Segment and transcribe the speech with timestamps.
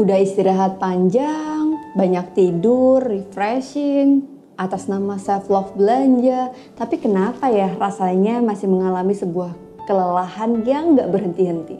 [0.00, 4.24] udah istirahat panjang, banyak tidur, refreshing,
[4.56, 9.52] atas nama self love belanja, tapi kenapa ya rasanya masih mengalami sebuah
[9.84, 11.78] kelelahan yang nggak berhenti-henti?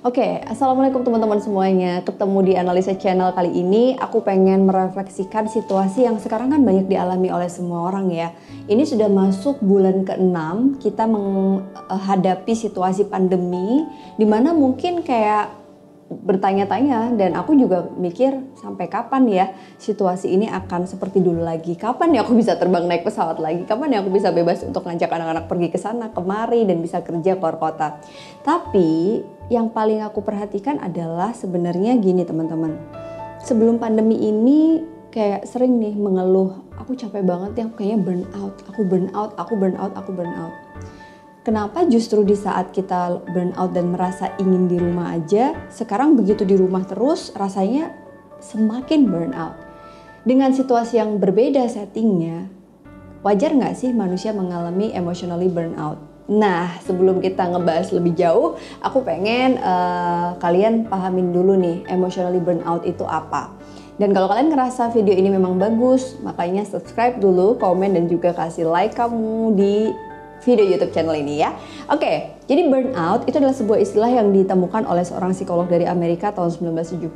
[0.00, 2.00] Oke, okay, assalamualaikum teman-teman semuanya.
[2.00, 7.28] Ketemu di analisa channel kali ini, aku pengen merefleksikan situasi yang sekarang kan banyak dialami
[7.28, 8.32] oleh semua orang ya.
[8.64, 10.36] Ini sudah masuk bulan ke-6,
[10.80, 13.84] kita menghadapi situasi pandemi,
[14.16, 15.59] di mana mungkin kayak
[16.10, 19.46] bertanya-tanya dan aku juga mikir sampai kapan ya
[19.78, 21.78] situasi ini akan seperti dulu lagi.
[21.78, 23.62] Kapan ya aku bisa terbang naik pesawat lagi?
[23.62, 27.38] Kapan ya aku bisa bebas untuk ngajak anak-anak pergi ke sana kemari dan bisa kerja
[27.38, 28.02] keluar kota.
[28.42, 29.22] Tapi
[29.54, 32.74] yang paling aku perhatikan adalah sebenarnya gini teman-teman.
[33.46, 34.82] Sebelum pandemi ini
[35.14, 39.32] kayak sering nih mengeluh, aku capek banget ya, aku kayaknya burn out, aku burn out,
[39.38, 40.54] aku burn out, aku burn out
[41.50, 46.46] Kenapa justru di saat kita burn out dan merasa ingin di rumah aja, sekarang begitu
[46.46, 47.90] di rumah terus rasanya
[48.38, 49.58] semakin burn out.
[50.22, 52.46] Dengan situasi yang berbeda settingnya,
[53.26, 55.98] wajar nggak sih manusia mengalami emotionally burn out?
[56.30, 62.62] Nah, sebelum kita ngebahas lebih jauh, aku pengen uh, kalian pahamin dulu nih emotionally burn
[62.62, 63.50] out itu apa.
[63.98, 68.70] Dan kalau kalian ngerasa video ini memang bagus, makanya subscribe dulu, komen dan juga kasih
[68.70, 69.90] like kamu di
[70.44, 71.52] video YouTube channel ini ya.
[71.92, 76.52] Oke, jadi burnout itu adalah sebuah istilah yang ditemukan oleh seorang psikolog dari Amerika tahun
[76.76, 77.06] 1970,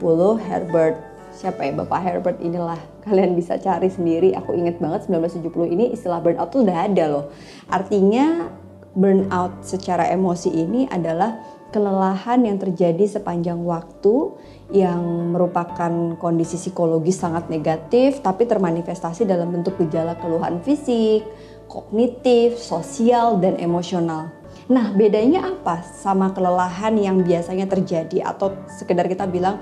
[0.40, 0.96] Herbert.
[1.34, 2.78] Siapa ya Bapak Herbert inilah.
[3.02, 4.38] Kalian bisa cari sendiri.
[4.38, 7.24] Aku inget banget 1970 ini istilah burnout tuh udah ada loh.
[7.66, 8.48] Artinya
[8.94, 11.42] burnout secara emosi ini adalah
[11.74, 14.30] kelelahan yang terjadi sepanjang waktu
[14.70, 21.26] yang merupakan kondisi psikologis sangat negatif tapi termanifestasi dalam bentuk gejala keluhan fisik,
[21.74, 24.30] kognitif, sosial, dan emosional.
[24.70, 29.58] Nah, bedanya apa sama kelelahan yang biasanya terjadi atau sekedar kita bilang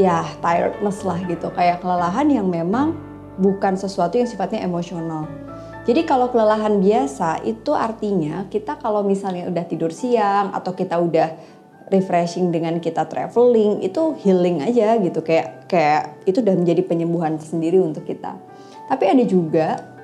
[0.00, 2.96] ya tiredness lah gitu, kayak kelelahan yang memang
[3.36, 5.28] bukan sesuatu yang sifatnya emosional.
[5.84, 11.28] Jadi kalau kelelahan biasa itu artinya kita kalau misalnya udah tidur siang atau kita udah
[11.88, 17.80] refreshing dengan kita traveling itu healing aja gitu kayak kayak itu udah menjadi penyembuhan sendiri
[17.80, 18.36] untuk kita.
[18.88, 19.97] Tapi ada juga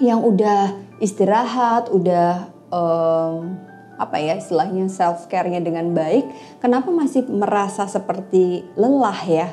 [0.00, 0.72] yang udah
[1.02, 3.58] istirahat, udah um,
[4.00, 6.24] apa ya istilahnya self care-nya dengan baik,
[6.58, 9.48] kenapa masih merasa seperti lelah ya?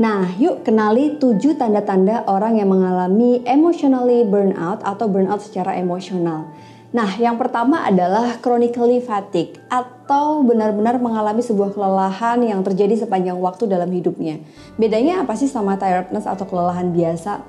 [0.00, 6.48] Nah, yuk kenali tujuh tanda-tanda orang yang mengalami emotionally burnout atau burnout secara emosional.
[6.92, 13.64] Nah, yang pertama adalah chronically fatigue atau benar-benar mengalami sebuah kelelahan yang terjadi sepanjang waktu
[13.64, 14.40] dalam hidupnya.
[14.76, 17.40] Bedanya apa sih sama tiredness atau kelelahan biasa?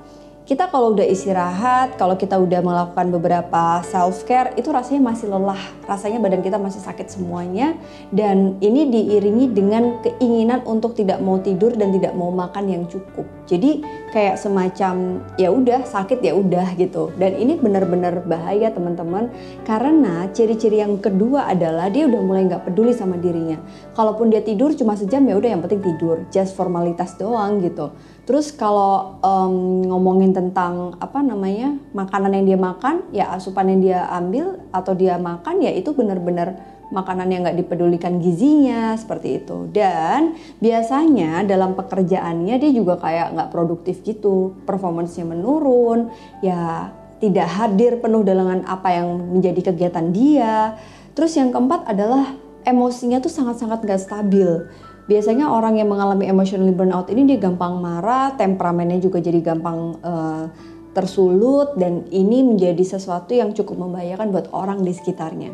[0.44, 5.64] Kita kalau udah istirahat, kalau kita udah melakukan beberapa self care itu rasanya masih lelah,
[5.88, 7.80] rasanya badan kita masih sakit semuanya
[8.12, 13.24] dan ini diiringi dengan keinginan untuk tidak mau tidur dan tidak mau makan yang cukup.
[13.48, 17.16] Jadi kayak semacam ya udah sakit ya udah gitu.
[17.16, 19.32] Dan ini benar-benar bahaya teman-teman
[19.64, 23.64] karena ciri-ciri yang kedua adalah dia udah mulai nggak peduli sama dirinya.
[23.96, 27.96] Kalaupun dia tidur cuma sejam ya udah yang penting tidur, just formalitas doang gitu.
[28.24, 34.00] Terus kalau um, ngomongin tentang apa namanya makanan yang dia makan, ya asupan yang dia
[34.12, 36.58] ambil atau dia makan ya itu benar-benar
[36.94, 39.70] makanan yang nggak dipedulikan gizinya seperti itu.
[39.74, 46.14] Dan biasanya dalam pekerjaannya dia juga kayak nggak produktif gitu, performancenya menurun,
[46.46, 50.78] ya tidak hadir penuh dengan apa yang menjadi kegiatan dia.
[51.18, 52.36] Terus yang keempat adalah
[52.68, 54.68] emosinya tuh sangat-sangat nggak stabil
[55.06, 60.46] biasanya orang yang mengalami emotionally burnout ini dia gampang marah, temperamennya juga jadi gampang uh,
[60.94, 65.52] tersulut dan ini menjadi sesuatu yang cukup membahayakan buat orang di sekitarnya.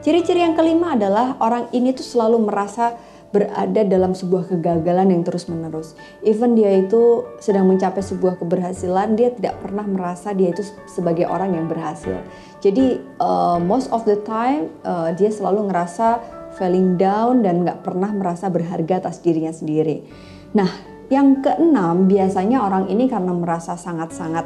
[0.00, 2.96] Ciri-ciri yang kelima adalah orang ini tuh selalu merasa
[3.28, 5.92] berada dalam sebuah kegagalan yang terus-menerus.
[6.24, 11.52] Even dia itu sedang mencapai sebuah keberhasilan, dia tidak pernah merasa dia itu sebagai orang
[11.52, 12.24] yang berhasil.
[12.64, 18.10] Jadi uh, most of the time uh, dia selalu ngerasa feeling down dan nggak pernah
[18.10, 20.02] merasa berharga atas dirinya sendiri.
[20.52, 20.68] Nah,
[21.08, 24.44] yang keenam biasanya orang ini karena merasa sangat-sangat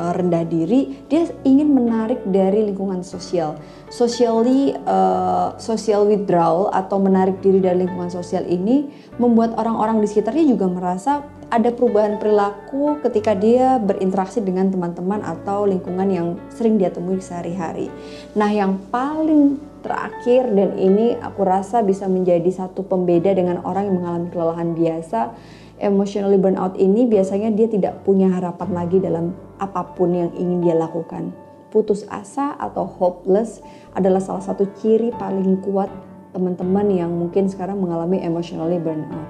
[0.00, 3.60] uh, rendah diri, dia ingin menarik dari lingkungan sosial.
[3.92, 8.90] Socially uh, social withdrawal atau menarik diri dari lingkungan sosial ini
[9.20, 15.66] membuat orang-orang di sekitarnya juga merasa ada perubahan perilaku ketika dia berinteraksi dengan teman-teman atau
[15.66, 17.90] lingkungan yang sering dia temui sehari-hari.
[18.38, 23.98] Nah, yang paling terakhir dan ini aku rasa bisa menjadi satu pembeda dengan orang yang
[23.98, 25.34] mengalami kelelahan biasa,
[25.82, 30.78] emotionally burnout ini biasanya dia tidak punya harapan lagi dalam apa pun yang ingin dia
[30.78, 31.34] lakukan.
[31.74, 33.58] Putus asa atau hopeless
[33.98, 35.90] adalah salah satu ciri paling kuat
[36.30, 39.26] teman-teman yang mungkin sekarang mengalami emotionally burnout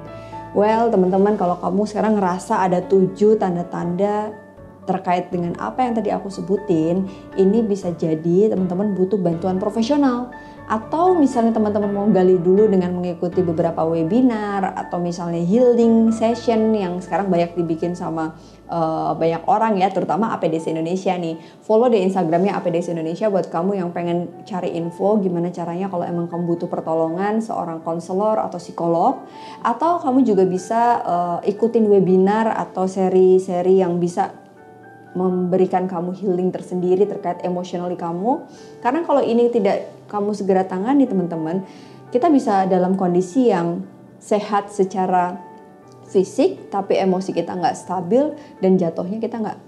[0.51, 4.35] Well, teman-teman kalau kamu sekarang ngerasa ada tujuh tanda-tanda
[4.83, 7.07] terkait dengan apa yang tadi aku sebutin,
[7.39, 10.35] ini bisa jadi teman-teman butuh bantuan profesional
[10.71, 17.03] atau misalnya teman-teman mau gali dulu dengan mengikuti beberapa webinar atau misalnya healing session yang
[17.03, 18.39] sekarang banyak dibikin sama
[18.71, 21.43] uh, banyak orang ya terutama APDC Indonesia nih.
[21.67, 26.31] Follow di Instagramnya APDC Indonesia buat kamu yang pengen cari info gimana caranya kalau emang
[26.31, 29.27] kamu butuh pertolongan seorang konselor atau psikolog.
[29.67, 34.40] Atau kamu juga bisa uh, ikutin webinar atau seri-seri yang bisa
[35.15, 38.47] memberikan kamu healing tersendiri terkait emosional kamu.
[38.79, 41.67] Karena kalau ini tidak kamu segera tangani teman-teman,
[42.11, 43.83] kita bisa dalam kondisi yang
[44.21, 45.39] sehat secara
[46.11, 49.59] fisik, tapi emosi kita nggak stabil dan jatuhnya kita nggak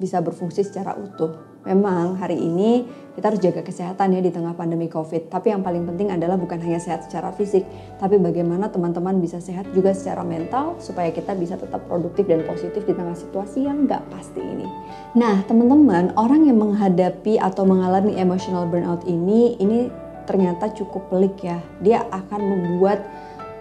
[0.00, 1.51] bisa berfungsi secara utuh.
[1.62, 2.82] Memang hari ini
[3.14, 5.30] kita harus jaga kesehatan ya di tengah pandemi COVID.
[5.30, 7.62] Tapi yang paling penting adalah bukan hanya sehat secara fisik,
[8.00, 12.82] tapi bagaimana teman-teman bisa sehat juga secara mental supaya kita bisa tetap produktif dan positif
[12.82, 14.66] di tengah situasi yang nggak pasti ini.
[15.14, 19.92] Nah, teman-teman, orang yang menghadapi atau mengalami emotional burnout ini, ini
[20.24, 21.60] ternyata cukup pelik ya.
[21.84, 23.04] Dia akan membuat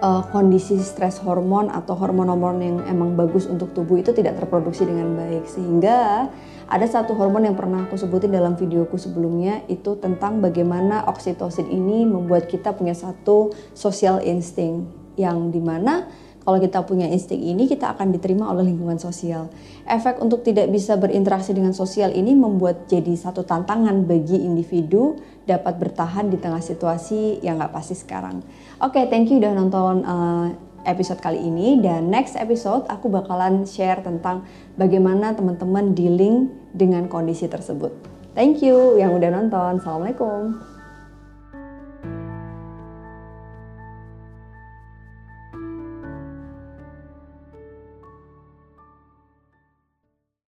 [0.01, 5.13] uh, kondisi stres hormon atau hormon-hormon yang emang bagus untuk tubuh itu tidak terproduksi dengan
[5.15, 6.27] baik sehingga
[6.71, 12.07] ada satu hormon yang pernah aku sebutin dalam videoku sebelumnya itu tentang bagaimana oksitosin ini
[12.07, 14.87] membuat kita punya satu social instinct
[15.19, 16.07] yang di mana
[16.41, 19.53] kalau kita punya insting ini, kita akan diterima oleh lingkungan sosial.
[19.85, 25.77] Efek untuk tidak bisa berinteraksi dengan sosial ini membuat jadi satu tantangan bagi individu dapat
[25.77, 28.41] bertahan di tengah situasi yang nggak pasti sekarang.
[28.81, 30.49] Oke, okay, thank you udah nonton uh,
[30.81, 34.41] episode kali ini dan next episode aku bakalan share tentang
[34.81, 37.91] bagaimana teman-teman dealing dengan kondisi tersebut.
[38.31, 39.83] Thank you yang udah nonton.
[39.83, 40.70] Assalamualaikum.